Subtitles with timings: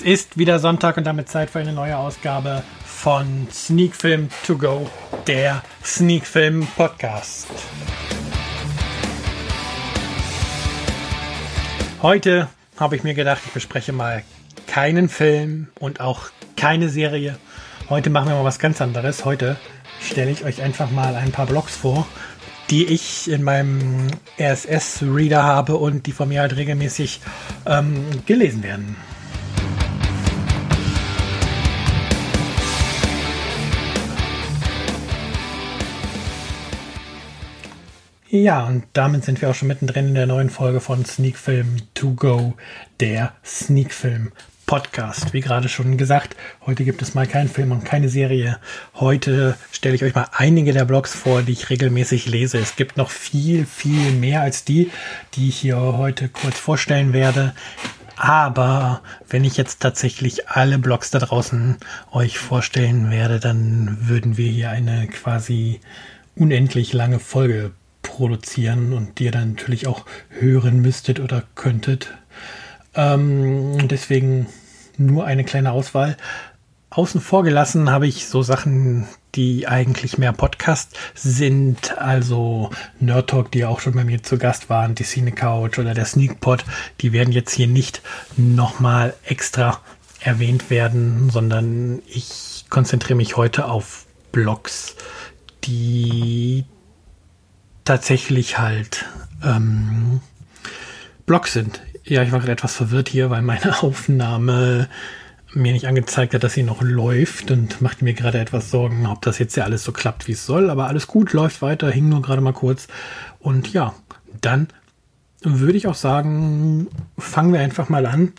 [0.00, 4.56] Es ist wieder Sonntag und damit Zeit für eine neue Ausgabe von Sneak Film To
[4.56, 4.88] Go,
[5.26, 7.48] der Sneak Film Podcast.
[12.00, 12.48] Heute
[12.78, 14.22] habe ich mir gedacht, ich bespreche mal
[14.66, 17.36] keinen Film und auch keine Serie.
[17.90, 19.26] Heute machen wir mal was ganz anderes.
[19.26, 19.58] Heute
[20.00, 22.06] stelle ich euch einfach mal ein paar Blogs vor,
[22.70, 24.06] die ich in meinem
[24.38, 27.20] RSS-Reader habe und die von mir halt regelmäßig
[27.66, 28.96] ähm, gelesen werden.
[38.32, 41.78] Ja, und damit sind wir auch schon mittendrin in der neuen Folge von Sneak Film
[41.94, 42.54] To Go,
[43.00, 44.30] der Sneak Film
[44.66, 45.32] Podcast.
[45.32, 48.58] Wie gerade schon gesagt, heute gibt es mal keinen Film und keine Serie.
[48.94, 52.58] Heute stelle ich euch mal einige der Blogs vor, die ich regelmäßig lese.
[52.58, 54.92] Es gibt noch viel, viel mehr als die,
[55.34, 57.52] die ich hier heute kurz vorstellen werde.
[58.14, 61.78] Aber wenn ich jetzt tatsächlich alle Blogs da draußen
[62.12, 65.80] euch vorstellen werde, dann würden wir hier eine quasi
[66.36, 67.72] unendlich lange Folge
[68.20, 72.12] produzieren und die ihr dann natürlich auch hören müsstet oder könntet.
[72.94, 74.46] Ähm, deswegen
[74.98, 76.18] nur eine kleine Auswahl.
[76.90, 83.50] Außen vor gelassen habe ich so Sachen, die eigentlich mehr Podcast sind, also Nerd Talk,
[83.52, 86.66] die auch schon bei mir zu Gast waren, die Cine Couch oder der Sneak Pod,
[87.00, 88.02] die werden jetzt hier nicht
[88.36, 89.80] nochmal extra
[90.20, 94.96] erwähnt werden, sondern ich konzentriere mich heute auf Blogs,
[95.64, 96.66] die
[97.90, 99.04] tatsächlich halt
[99.44, 100.20] ähm,
[101.26, 101.82] Blogs sind.
[102.04, 104.88] Ja, ich war gerade etwas verwirrt hier, weil meine Aufnahme
[105.54, 109.22] mir nicht angezeigt hat, dass sie noch läuft und macht mir gerade etwas Sorgen, ob
[109.22, 110.70] das jetzt ja alles so klappt, wie es soll.
[110.70, 112.86] Aber alles gut, läuft weiter, hing nur gerade mal kurz.
[113.40, 113.92] Und ja,
[114.40, 114.68] dann
[115.42, 116.86] würde ich auch sagen,
[117.18, 118.34] fangen wir einfach mal an.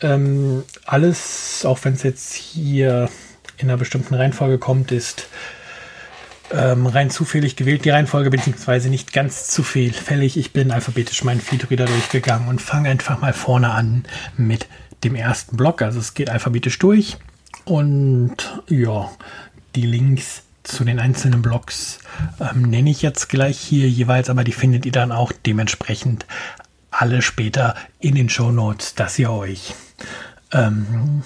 [0.00, 3.08] Ähm, alles, auch wenn es jetzt hier
[3.56, 5.26] in einer bestimmten Reihenfolge kommt, ist
[6.52, 10.36] ähm, rein zufällig gewählt, die Reihenfolge, beziehungsweise nicht ganz zufällig.
[10.36, 14.04] Ich bin alphabetisch meinen Feedreader durchgegangen und fange einfach mal vorne an
[14.36, 14.66] mit
[15.04, 15.82] dem ersten Block.
[15.82, 17.16] Also es geht alphabetisch durch
[17.64, 19.10] und ja,
[19.74, 21.98] die Links zu den einzelnen Blocks
[22.40, 26.26] ähm, nenne ich jetzt gleich hier jeweils, aber die findet ihr dann auch dementsprechend
[26.90, 29.74] alle später in den Show Notes, dass ihr euch
[30.52, 31.22] ähm,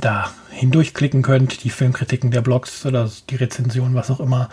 [0.00, 4.48] da hindurchklicken könnt, die Filmkritiken der Blogs oder die Rezension, was auch immer,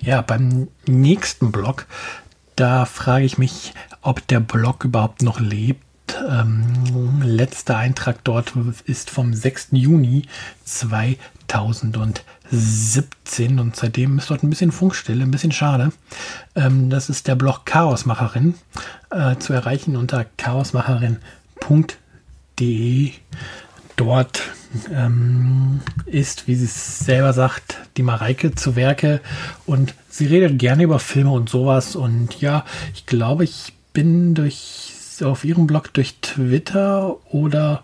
[0.00, 1.86] Ja, beim nächsten Blog,
[2.56, 5.84] da frage ich mich, ob der Blog überhaupt noch lebt.
[6.28, 8.54] Ähm, letzter Eintrag dort
[8.86, 9.68] ist vom 6.
[9.72, 10.22] Juni
[10.64, 15.92] 2017 und seitdem ist dort ein bisschen Funkstille, ein bisschen schade.
[16.56, 18.54] Ähm, das ist der Blog Chaosmacherin
[19.10, 23.12] äh, zu erreichen unter chaosmacherin.de.
[23.98, 24.42] Dort
[24.94, 29.20] ähm, ist, wie sie es selber sagt, die Mareike zu Werke.
[29.66, 31.96] Und sie redet gerne über Filme und sowas.
[31.96, 32.64] Und ja,
[32.94, 37.82] ich glaube, ich bin durch auf ihrem Blog durch Twitter oder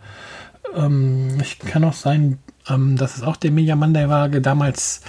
[0.76, 2.38] ähm, ich kann auch sein,
[2.69, 5.00] ähm, dass es auch der Media Monday war, damals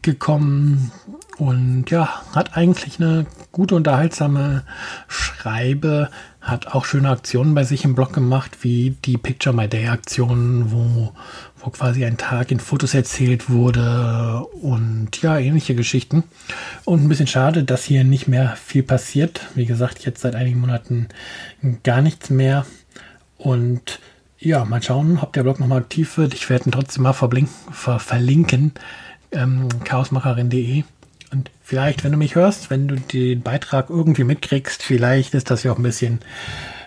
[0.00, 0.90] gekommen.
[1.36, 4.62] Und ja, hat eigentlich eine gute, unterhaltsame
[5.06, 6.10] Schreibe,
[6.46, 10.70] hat auch schöne Aktionen bei sich im Blog gemacht, wie die Picture My Day Aktion,
[10.70, 11.12] wo,
[11.58, 16.22] wo quasi ein Tag in Fotos erzählt wurde und ja, ähnliche Geschichten.
[16.84, 19.40] Und ein bisschen schade, dass hier nicht mehr viel passiert.
[19.56, 21.08] Wie gesagt, jetzt seit einigen Monaten
[21.82, 22.64] gar nichts mehr.
[23.38, 23.98] Und
[24.38, 26.32] ja, mal schauen, ob der Blog nochmal aktiv wird.
[26.32, 28.72] Ich werde ihn trotzdem mal ver verlinken.
[29.32, 30.84] Ähm, chaosmacherin.de.
[31.32, 35.62] Und vielleicht, wenn du mich hörst, wenn du den Beitrag irgendwie mitkriegst, vielleicht ist das
[35.62, 36.20] ja auch ein bisschen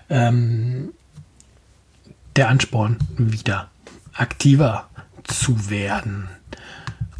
[0.10, 0.94] ähm,
[2.36, 3.70] der Ansporn, wieder
[4.14, 4.90] aktiver
[5.26, 6.30] zu werden.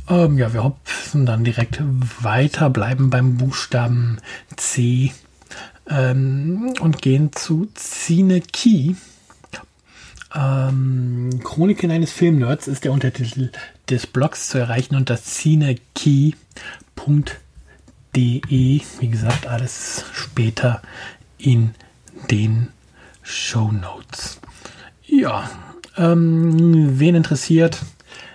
[0.10, 1.81] Ähm, ja, wir hopfen dann direkt
[2.21, 4.18] weiter, bleiben beim Buchstaben
[4.56, 5.13] C
[5.89, 8.95] ähm, und gehen zu Cine Key.
[10.33, 13.51] Ähm, Chroniken eines Filmnerds ist der Untertitel
[13.89, 15.18] des Blogs zu erreichen unter
[17.05, 18.81] cinekey.de.
[18.99, 20.81] Wie gesagt, alles später
[21.37, 21.71] in
[22.29, 22.69] den
[23.21, 24.39] Show Notes.
[25.05, 25.49] Ja,
[25.97, 27.81] ähm, wen interessiert,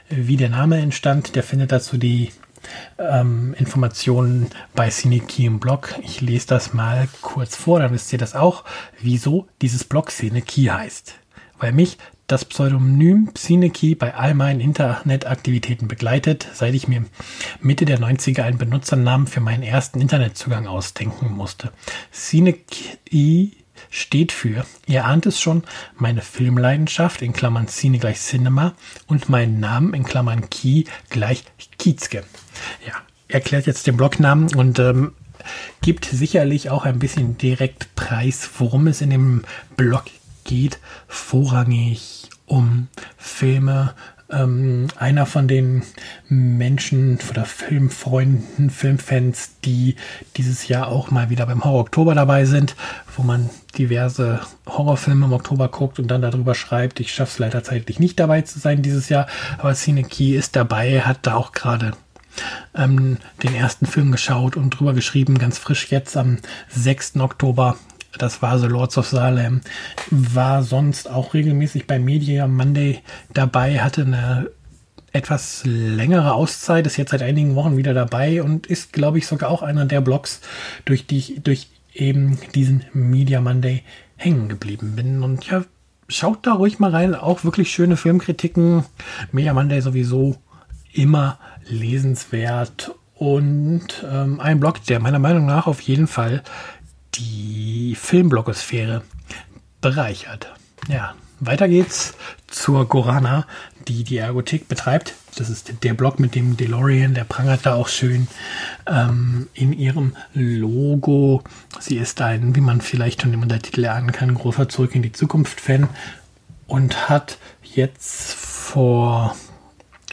[0.08, 2.31] wie der Name entstand, der findet dazu die
[2.99, 5.94] ähm, Informationen bei Cinekey im Blog.
[6.02, 8.64] Ich lese das mal kurz vor, dann wisst ihr das auch,
[9.00, 11.14] wieso dieses Blog Cinekey heißt.
[11.58, 17.05] Weil mich das Pseudonym Cinekey bei all meinen Internetaktivitäten begleitet, seit ich mir
[17.61, 21.71] Mitte der 90er einen Benutzernamen für meinen ersten Internetzugang ausdenken musste.
[22.12, 23.53] Cinekey
[23.91, 25.65] steht für, ihr ahnt es schon,
[25.97, 28.75] meine Filmleidenschaft in Klammern Cine gleich Cinema
[29.06, 31.44] und meinen Namen in Klammern Key gleich
[31.79, 32.25] Kiezke.
[32.87, 32.94] Ja,
[33.29, 35.12] erklärt jetzt den Blognamen und ähm,
[35.82, 39.44] gibt sicherlich auch ein bisschen direkt Preis, worum es in dem
[39.76, 40.05] Blog
[40.44, 43.94] geht vorrangig um Filme.
[44.31, 45.82] Ähm, einer von den
[46.29, 49.96] Menschen oder Filmfreunden, Filmfans, die
[50.37, 52.75] dieses Jahr auch mal wieder beim Horror Oktober dabei sind,
[53.17, 57.00] wo man diverse Horrorfilme im Oktober guckt und dann darüber schreibt.
[57.00, 59.26] Ich schaffe es leider zeitlich nicht dabei zu sein dieses Jahr,
[59.58, 61.93] aber Cinekey ist dabei, hat da auch gerade
[62.75, 66.38] ähm, den ersten Film geschaut und drüber geschrieben, ganz frisch jetzt am
[66.70, 67.17] 6.
[67.17, 67.76] Oktober
[68.19, 69.61] das war The Lords of Salem,
[70.11, 73.00] war sonst auch regelmäßig bei Media Monday
[73.32, 74.50] dabei, hatte eine
[75.12, 79.50] etwas längere Auszeit, ist jetzt seit einigen Wochen wieder dabei und ist, glaube ich, sogar
[79.50, 80.40] auch einer der Blogs,
[80.84, 83.84] durch die ich durch eben diesen Media Monday
[84.16, 85.22] hängen geblieben bin.
[85.22, 85.64] Und ja,
[86.08, 88.84] schaut da ruhig mal rein, auch wirklich schöne Filmkritiken.
[89.31, 90.37] Media Monday sowieso
[90.93, 91.38] immer
[91.69, 96.43] lesenswert und ähm, ein Blog, der meiner Meinung nach auf jeden Fall
[97.16, 99.02] die Filmblogosphäre
[99.81, 100.52] bereichert.
[100.88, 102.14] Ja, weiter geht's
[102.46, 103.46] zur Gorana,
[103.88, 105.14] die die Ergothek betreibt.
[105.37, 108.28] Das ist der Blog mit dem DeLorean, der prangert da auch schön
[108.87, 111.43] ähm, in ihrem Logo.
[111.81, 115.12] Sie ist ein, wie man vielleicht schon dem Untertitel erahnen kann, großer Zurück in die
[115.12, 115.88] Zukunft-Fan
[116.66, 119.37] und hat jetzt vor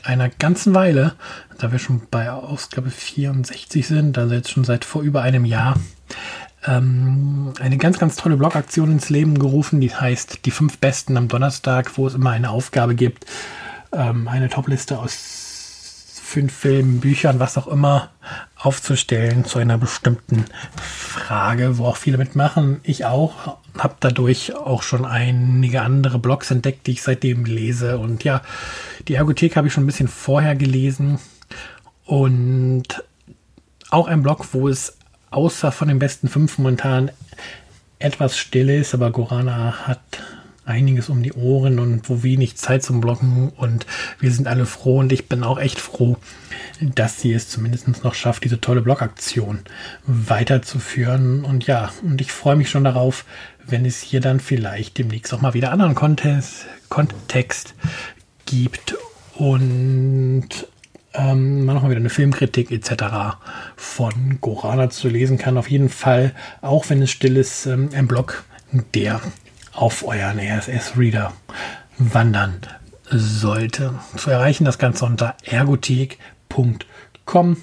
[0.04, 1.14] einer ganzen Weile,
[1.60, 5.78] da wir schon bei Ausgabe 64 sind, also jetzt schon seit vor über einem Jahr,
[6.66, 11.28] ähm, eine ganz, ganz tolle Blogaktion ins Leben gerufen, die heißt Die fünf Besten am
[11.28, 13.26] Donnerstag, wo es immer eine Aufgabe gibt,
[13.92, 15.40] ähm, eine Topliste aus
[16.32, 18.10] fünf Filmen, Büchern, was auch immer
[18.56, 20.46] aufzustellen zu einer bestimmten
[20.82, 22.80] Frage, wo auch viele mitmachen.
[22.84, 27.98] Ich auch, habe dadurch auch schon einige andere Blogs entdeckt, die ich seitdem lese.
[27.98, 28.42] Und ja,
[29.10, 31.20] die Ergothek habe ich schon ein bisschen vorher gelesen.
[32.06, 33.04] Und
[33.90, 34.98] auch ein Blog, wo es
[35.32, 37.12] außer von den besten fünf momentan
[38.00, 40.02] etwas still ist, aber Gorana hat
[40.66, 43.86] einiges um die Ohren und wo wenig Zeit zum Blocken und
[44.20, 46.18] wir sind alle froh und ich bin auch echt froh,
[46.80, 49.60] dass sie es zumindest noch schafft, diese tolle Blogaktion
[50.06, 51.44] weiterzuführen.
[51.44, 53.26] Und ja, und ich freue mich schon darauf,
[53.66, 57.76] wenn es hier dann vielleicht demnächst auch mal wieder anderen Kontext, Kontext
[58.46, 58.96] gibt.
[59.36, 60.50] Und
[61.14, 63.36] ähm, man nochmal wieder eine Filmkritik etc.
[63.76, 65.58] von Gorana zu lesen kann.
[65.58, 68.44] Auf jeden Fall, auch wenn es still ist, ähm, ein Blog,
[68.94, 69.22] der
[69.74, 71.34] auf euren RSS-Reader
[71.98, 72.62] wandern
[73.10, 74.00] sollte.
[74.16, 77.58] Zu erreichen das Ganze unter ergothek.com.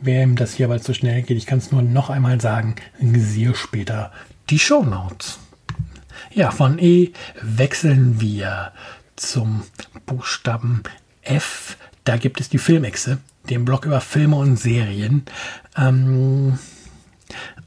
[0.00, 2.76] Wer ihm das hier aber zu schnell geht, ich kann es nur noch einmal sagen,
[3.00, 4.12] siehe später
[4.50, 5.38] die Show Notes.
[6.32, 8.72] Ja, von E wechseln wir
[9.16, 9.62] zum
[10.06, 10.82] Buchstaben
[11.22, 13.18] F da gibt es die Filmexe,
[13.50, 15.24] den Blog über Filme und Serien.
[15.76, 16.58] Ähm,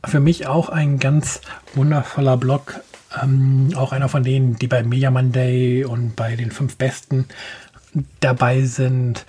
[0.05, 1.41] für mich auch ein ganz
[1.73, 2.79] wundervoller Blog.
[3.21, 7.25] Ähm, auch einer von denen, die bei Media Monday und bei den fünf Besten
[8.19, 9.25] dabei sind.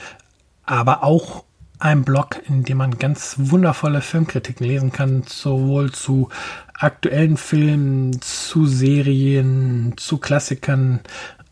[0.65, 1.45] Aber auch
[1.79, 6.29] ein Blog, in dem man ganz wundervolle Filmkritiken lesen kann, sowohl zu
[6.75, 11.01] aktuellen Filmen, zu Serien, zu Klassikern,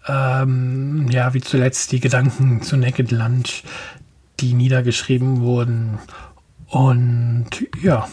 [0.09, 3.65] ähm, ja, wie zuletzt die Gedanken zu Naked Lunch,
[4.41, 5.99] die niedergeschrieben wurden.
[6.69, 8.09] Und ja,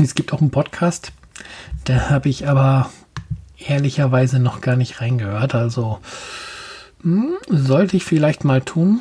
[0.00, 1.12] es gibt auch einen Podcast,
[1.84, 2.90] da habe ich aber
[3.58, 5.54] ehrlicherweise noch gar nicht reingehört.
[5.54, 6.00] Also
[7.02, 9.00] hm, sollte ich vielleicht mal tun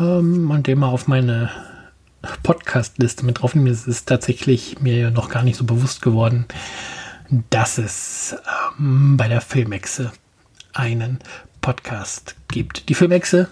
[0.00, 1.50] ähm, und den mal auf meine
[2.42, 3.68] Podcast-Liste mit drauf nehmen.
[3.68, 6.46] Es ist tatsächlich mir noch gar nicht so bewusst geworden,
[7.50, 8.36] dass es
[8.78, 10.12] ähm, bei der Filmexe
[10.72, 11.18] einen
[11.60, 12.88] Podcast gibt.
[12.88, 13.48] Die Filmexe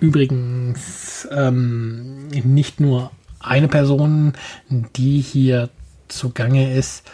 [0.00, 4.34] übrigens ähm, nicht nur eine Person,
[4.68, 5.70] die hier
[6.08, 7.04] zugange ist.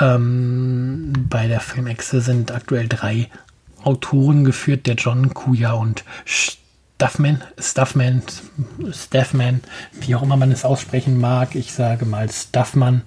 [0.00, 3.28] Ähm, bei der Filmexe sind aktuell drei
[3.82, 6.04] Autoren geführt, der John Kuya und
[6.96, 8.22] Stuffman, Stuffman,
[8.92, 9.60] Staffman,
[9.92, 11.54] wie auch immer man es aussprechen mag.
[11.56, 13.02] Ich sage mal Stuffman,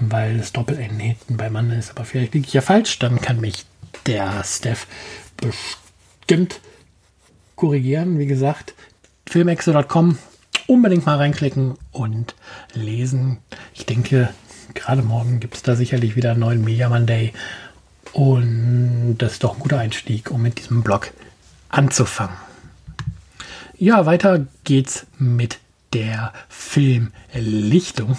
[0.00, 1.90] weil es Doppel-N hinten bei Mann ist.
[1.90, 2.98] Aber vielleicht liege ich ja falsch.
[2.98, 3.66] Dann kann mich
[4.06, 4.86] der Steph
[5.36, 6.60] bestimmt
[7.54, 8.18] korrigieren.
[8.18, 8.74] Wie gesagt,
[9.28, 10.18] filmexe.com
[10.66, 12.34] unbedingt mal reinklicken und
[12.72, 13.38] lesen.
[13.74, 14.30] Ich denke,
[14.72, 17.34] gerade morgen gibt es da sicherlich wieder einen neuen Media Monday.
[18.12, 21.12] Und das ist doch ein guter Einstieg, um mit diesem Blog
[21.68, 22.47] anzufangen.
[23.80, 25.60] Ja, weiter geht's mit
[25.92, 28.16] der Filmlichtung.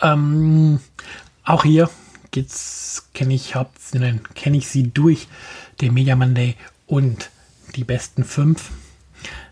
[0.00, 0.80] Ähm,
[1.44, 1.90] auch hier
[2.30, 3.54] geht's, kenne ich
[4.34, 5.28] kenne ich sie durch
[5.82, 7.28] den Media Monday und
[7.76, 8.70] die besten fünf.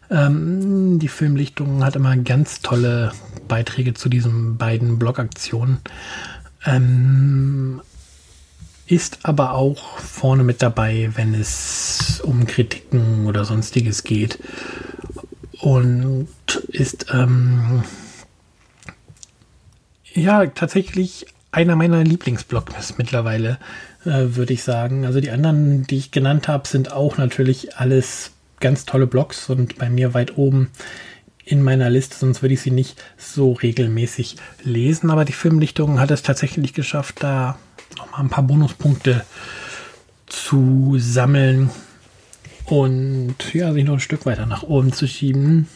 [0.09, 3.13] Ähm, die Filmlichtung hat immer ganz tolle
[3.49, 5.81] Beiträge zu diesen beiden Blogaktionen.
[6.65, 7.83] Ähm,
[8.87, 14.39] ist aber auch vorne mit dabei, wenn es um Kritiken oder sonstiges geht.
[15.61, 16.29] Und
[16.69, 17.83] ist ähm,
[20.13, 23.59] ja tatsächlich einer meiner Lieblingsblogs mittlerweile,
[24.05, 25.07] äh, würde ich sagen.
[25.07, 29.79] Also die anderen, die ich genannt habe, sind auch natürlich alles ganz tolle Blogs und
[29.79, 30.71] bei mir weit oben
[31.45, 35.11] in meiner Liste, sonst würde ich sie nicht so regelmäßig lesen.
[35.11, 37.59] Aber die Filmlichtung hat es tatsächlich geschafft, da
[37.97, 39.25] nochmal ein paar Bonuspunkte
[40.27, 41.71] zu sammeln
[42.65, 45.69] und ja, sich noch ein Stück weiter nach oben zu schieben.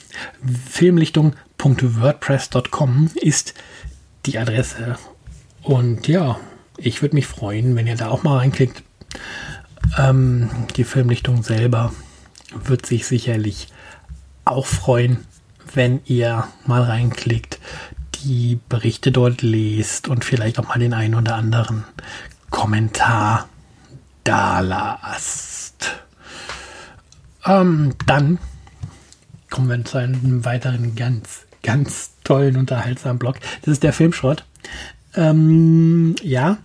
[0.69, 3.55] Filmlichtung.wordpress.com ist
[4.27, 4.97] die Adresse.
[5.63, 6.41] Und ja,
[6.77, 8.83] ich würde mich freuen, wenn ihr da auch mal reinklickt.
[9.99, 11.93] Ähm, die Filmlichtung selber
[12.53, 13.69] wird sich sicherlich
[14.45, 15.27] auch freuen,
[15.75, 17.61] wenn ihr mal reinklickt,
[18.25, 21.85] die Berichte dort lest und vielleicht auch mal den einen oder anderen
[22.51, 23.49] Kommentar
[24.25, 26.05] da lasst.
[27.45, 28.39] Ähm, dann
[29.49, 33.37] kommen wir zu einem weiteren ganz, ganz tollen, unterhaltsamen Blog.
[33.63, 34.45] Das ist der Filmschrott.
[35.15, 36.59] Ähm, ja,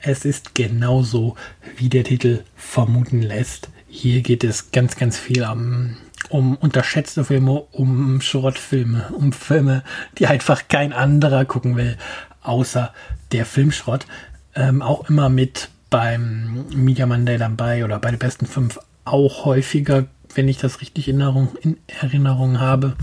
[0.00, 1.36] es ist genauso,
[1.76, 3.68] wie der Titel vermuten lässt.
[3.88, 5.96] Hier geht es ganz, ganz viel um,
[6.30, 9.82] um unterschätzte Filme, um Schrottfilme, um Filme,
[10.18, 11.96] die einfach kein anderer gucken will,
[12.42, 12.92] außer
[13.32, 14.06] der Filmschrott.
[14.54, 20.06] Ähm, auch immer mit beim Media Monday dabei oder bei den besten fünf auch häufiger,
[20.34, 22.96] wenn ich das richtig in Erinnerung, in Erinnerung habe.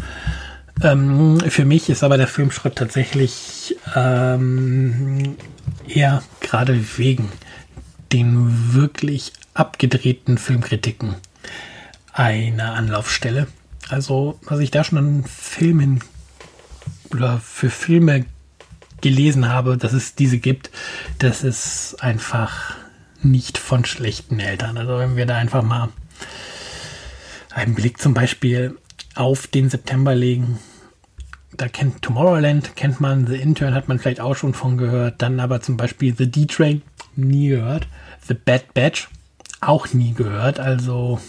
[0.82, 5.36] Ähm, für mich ist aber der Filmschritt tatsächlich ähm,
[5.88, 7.32] eher gerade wegen
[8.12, 11.16] den wirklich abgedrehten Filmkritiken
[12.14, 13.48] eine Anlaufstelle.
[13.90, 16.02] Also, was ich da schon an Filmen
[17.12, 18.26] oder für Filme
[19.02, 20.72] gelesen habe, dass es diese gibt,
[21.20, 22.76] das ist einfach
[23.22, 24.78] nicht von schlechten Eltern.
[24.78, 25.90] Also, wenn wir da einfach mal
[27.50, 28.78] einen Blick zum Beispiel
[29.16, 30.60] auf den September legen,
[31.56, 35.40] da kennt Tomorrowland, kennt man, The Intern hat man vielleicht auch schon von gehört, dann
[35.40, 36.82] aber zum Beispiel The D-Train,
[37.16, 37.88] nie gehört,
[38.28, 39.10] The Bad Batch,
[39.62, 40.60] auch nie gehört.
[40.60, 41.20] Also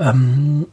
[0.00, 0.66] ähm,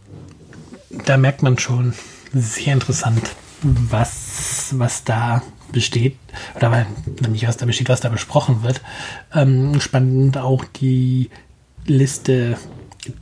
[0.89, 1.93] da merkt man schon
[2.33, 5.41] sehr interessant, was, was da
[5.71, 6.17] besteht,
[6.55, 6.85] oder
[7.29, 8.81] nicht was da besteht, was da besprochen wird.
[9.33, 11.29] Ähm, spannend auch die
[11.85, 12.57] Liste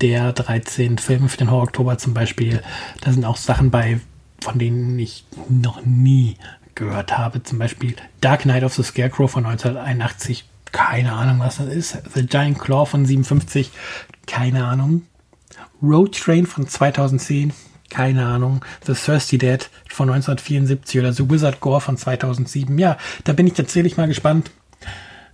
[0.02, 2.62] der 13 Filme für den Horror Oktober zum Beispiel.
[3.02, 4.00] Da sind auch Sachen bei,
[4.42, 6.38] von denen ich noch nie
[6.76, 7.44] gehört habe.
[7.44, 11.98] Zum Beispiel Dark Knight of the Scarecrow von 1981 keine Ahnung, was das ist.
[12.14, 13.72] The Giant Claw von 57.
[14.28, 15.04] Keine Ahnung.
[15.82, 17.54] Road Train von 2010.
[17.90, 18.64] Keine Ahnung.
[18.86, 22.78] The Thirsty Dead von 1974 oder The Wizard Gore von 2007.
[22.78, 24.52] Ja, da bin ich tatsächlich mal gespannt,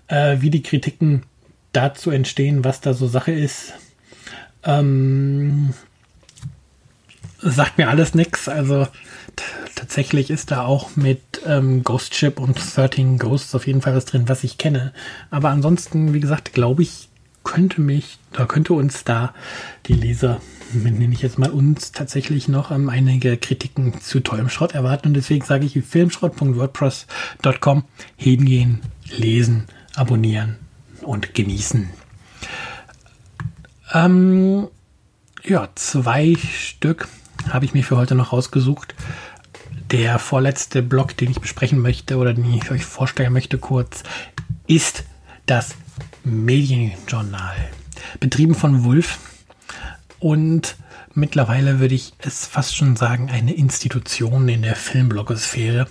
[0.08, 1.24] äh, wie die Kritiken
[1.72, 3.74] dazu entstehen, was da so Sache ist.
[4.64, 5.74] Ähm,
[7.40, 8.50] sagt mir alles nichts.
[8.50, 8.88] Also
[9.76, 14.06] tatsächlich ist da auch mit ähm, Ghost Ship und 13 Ghosts auf jeden Fall was
[14.06, 14.94] drin, was ich kenne.
[15.30, 17.10] Aber ansonsten, wie gesagt, glaube ich,
[17.44, 19.34] könnte mich, da könnte uns da
[19.88, 20.42] die Leser,
[20.74, 25.10] nenne ich jetzt mal uns, tatsächlich noch ähm, einige Kritiken zu tollem Schrott erwarten.
[25.10, 27.84] Und deswegen sage ich filmschrott.wordpress.com
[28.16, 28.82] hingehen,
[29.18, 30.58] lesen, abonnieren
[31.02, 31.90] und genießen.
[33.94, 34.68] Ähm,
[35.44, 37.08] ja, zwei Stück
[37.50, 38.96] habe ich mir für heute noch rausgesucht.
[39.90, 44.04] Der vorletzte Blog, den ich besprechen möchte oder den ich euch vorstellen möchte kurz,
[44.68, 45.04] ist
[45.48, 45.76] das
[46.24, 47.56] Medienjournal.
[48.20, 49.20] Betrieben von Wulf
[50.20, 50.76] und
[51.14, 55.88] mittlerweile würde ich es fast schon sagen, eine Institution in der Filmblogosphäre.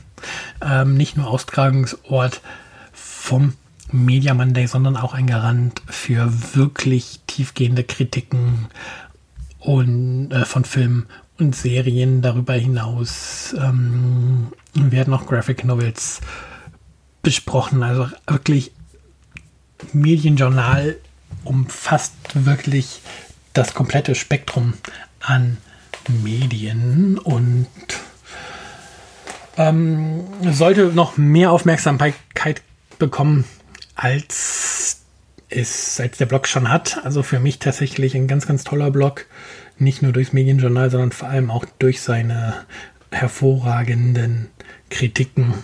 [0.62, 2.40] Ähm, nicht nur Austragungsort
[2.92, 3.54] vom
[3.92, 8.68] Media Monday, sondern auch ein Garant für wirklich tiefgehende Kritiken
[9.58, 11.06] und äh, von Filmen
[11.38, 12.22] und Serien.
[12.22, 16.20] Darüber hinaus ähm, werden auch Graphic Novels
[17.22, 17.82] besprochen.
[17.82, 18.72] Also wirklich
[19.92, 20.96] Medienjournal
[21.44, 23.00] umfasst wirklich
[23.52, 24.74] das komplette Spektrum
[25.20, 25.56] an
[26.22, 27.66] Medien und
[29.56, 32.62] ähm, sollte noch mehr Aufmerksamkeit
[32.98, 33.44] bekommen,
[33.94, 35.00] als
[35.50, 37.04] es als der Blog schon hat.
[37.04, 39.26] Also für mich tatsächlich ein ganz, ganz toller Blog.
[39.78, 42.64] Nicht nur durchs Medienjournal, sondern vor allem auch durch seine
[43.10, 44.48] hervorragenden
[44.88, 45.54] Kritiken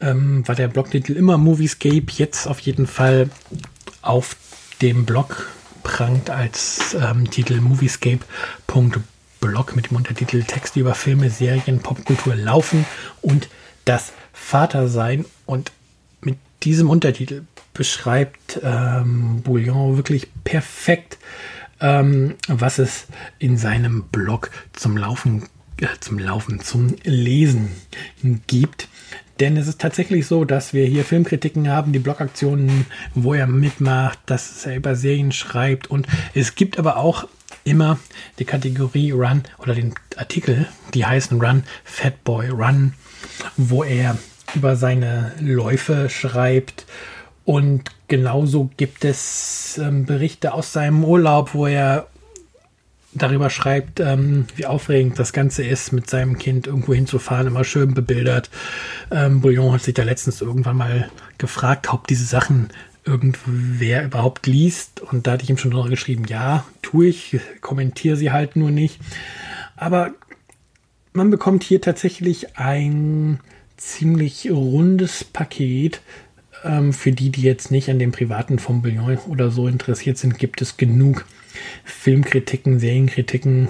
[0.00, 2.06] ähm, war der Blogtitel immer Moviescape?
[2.16, 3.28] Jetzt auf jeden Fall
[4.06, 4.36] auf
[4.82, 5.50] dem Blog
[5.82, 12.84] prangt als ähm, Titel moviescape.blog mit dem Untertitel Texte über Filme, Serien, Popkultur laufen
[13.22, 13.48] und
[13.84, 15.24] das Vatersein.
[15.46, 15.72] Und
[16.22, 21.18] mit diesem Untertitel beschreibt ähm, Bouillon wirklich perfekt,
[21.80, 23.06] ähm, was es
[23.38, 25.44] in seinem Blog zum Laufen,
[25.80, 27.70] äh, zum Laufen, zum Lesen
[28.46, 28.88] gibt.
[29.40, 34.18] Denn es ist tatsächlich so, dass wir hier Filmkritiken haben, die Blogaktionen, wo er mitmacht,
[34.26, 35.88] dass er über Serien schreibt.
[35.88, 37.26] Und es gibt aber auch
[37.64, 37.98] immer
[38.38, 42.94] die Kategorie Run oder den Artikel, die heißen Run, Fatboy Run,
[43.56, 44.16] wo er
[44.54, 46.86] über seine Läufe schreibt
[47.44, 52.06] und genauso gibt es ähm, Berichte aus seinem Urlaub, wo er
[53.14, 57.94] darüber schreibt, ähm, wie aufregend das Ganze ist, mit seinem Kind irgendwo hinzufahren, immer schön
[57.94, 58.50] bebildert.
[59.10, 62.70] Ähm, Bouillon hat sich da letztens irgendwann mal gefragt, ob diese Sachen
[63.04, 65.00] irgendwer überhaupt liest.
[65.00, 68.70] Und da hatte ich ihm schon drüber geschrieben, ja, tue ich, kommentiere sie halt nur
[68.70, 69.00] nicht.
[69.76, 70.12] Aber
[71.12, 73.40] man bekommt hier tatsächlich ein
[73.76, 76.00] ziemlich rundes Paket
[76.64, 80.38] ähm, für die, die jetzt nicht an dem privaten von Bouillon oder so interessiert sind,
[80.38, 81.24] gibt es genug
[81.84, 83.68] Filmkritiken, Serienkritiken,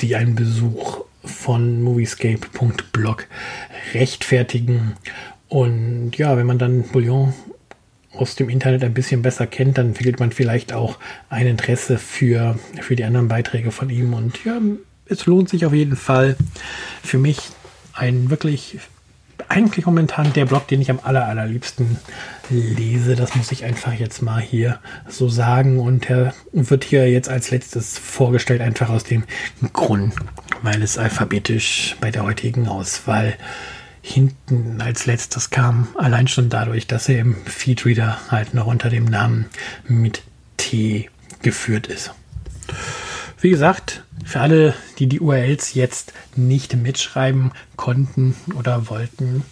[0.00, 3.26] die einen Besuch von moviescape.blog
[3.94, 4.94] rechtfertigen.
[5.48, 7.34] Und ja, wenn man dann Bouillon
[8.12, 12.58] aus dem Internet ein bisschen besser kennt, dann entwickelt man vielleicht auch ein Interesse für,
[12.80, 14.14] für die anderen Beiträge von ihm.
[14.14, 14.60] Und ja,
[15.06, 16.36] es lohnt sich auf jeden Fall.
[17.02, 17.38] Für mich
[17.92, 18.78] ein wirklich
[19.48, 21.98] eigentlich momentan der Blog, den ich am aller, allerliebsten
[22.50, 23.16] lese.
[23.16, 25.78] Das muss ich einfach jetzt mal hier so sagen.
[25.78, 29.24] Und er wird hier jetzt als letztes vorgestellt, einfach aus dem
[29.72, 30.14] Grund,
[30.62, 33.34] weil es alphabetisch bei der heutigen Auswahl
[34.02, 35.88] hinten als letztes kam.
[35.96, 39.46] Allein schon dadurch, dass er im Feedreader halt noch unter dem Namen
[39.88, 40.22] mit
[40.56, 41.10] T
[41.42, 42.12] geführt ist.
[43.38, 49.44] Wie gesagt, für alle, die die URLs jetzt nicht mitschreiben konnten oder wollten,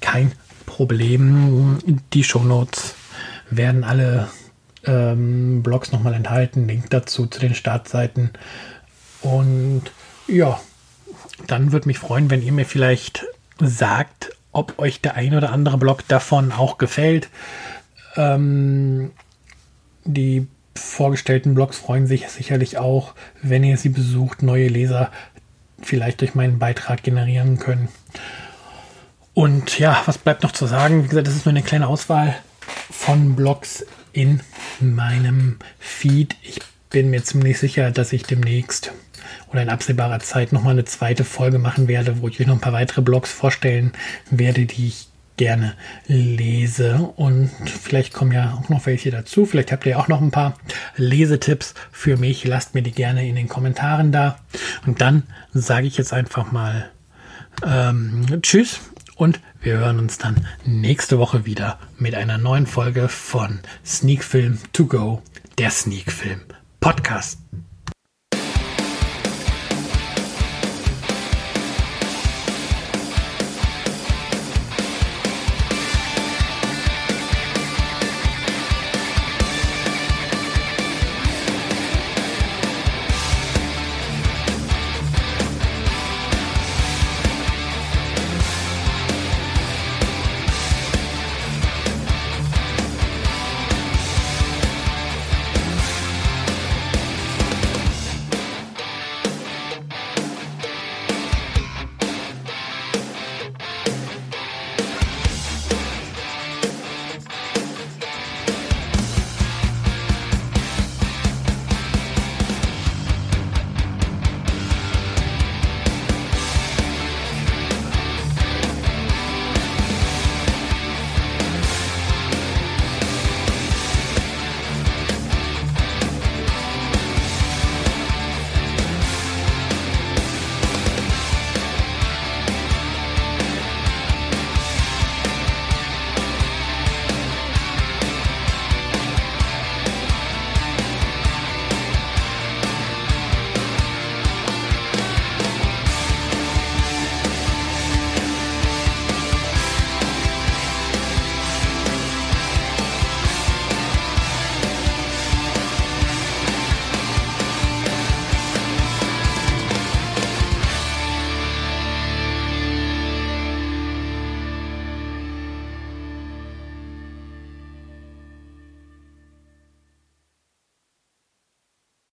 [0.00, 0.32] kein
[0.64, 1.78] Problem.
[2.12, 2.94] Die Shownotes
[3.50, 4.28] werden alle
[4.84, 6.66] ähm, Blogs nochmal enthalten.
[6.68, 8.30] Link dazu zu den Startseiten.
[9.20, 9.82] Und
[10.26, 10.60] ja,
[11.46, 13.26] dann würde mich freuen, wenn ihr mir vielleicht
[13.60, 17.28] sagt, ob euch der ein oder andere Blog davon auch gefällt.
[18.16, 19.10] Ähm,
[20.04, 20.46] die
[20.78, 25.10] vorgestellten Blogs freuen sich sicherlich auch, wenn ihr sie besucht, neue Leser
[25.80, 27.88] vielleicht durch meinen Beitrag generieren können.
[29.34, 31.04] Und ja, was bleibt noch zu sagen?
[31.04, 32.34] Wie gesagt, das ist nur eine kleine Auswahl
[32.90, 34.40] von Blogs in
[34.80, 36.36] meinem Feed.
[36.42, 36.58] Ich
[36.90, 38.92] bin mir ziemlich sicher, dass ich demnächst
[39.50, 42.60] oder in absehbarer Zeit nochmal eine zweite Folge machen werde, wo ich euch noch ein
[42.60, 43.92] paar weitere Blogs vorstellen
[44.30, 45.07] werde, die ich
[45.38, 45.74] gerne
[46.06, 46.96] lese.
[47.16, 49.46] Und vielleicht kommen ja auch noch welche dazu.
[49.46, 50.58] Vielleicht habt ihr auch noch ein paar
[50.96, 52.44] Lesetipps für mich.
[52.44, 54.38] Lasst mir die gerne in den Kommentaren da.
[54.86, 55.22] Und dann
[55.54, 56.90] sage ich jetzt einfach mal
[57.64, 58.80] ähm, Tschüss
[59.16, 64.58] und wir hören uns dann nächste Woche wieder mit einer neuen Folge von Sneak Film
[64.72, 65.22] to Go,
[65.58, 66.42] der Sneak Film
[66.78, 67.38] Podcast.